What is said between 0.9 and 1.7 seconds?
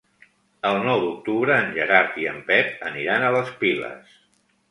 d'octubre en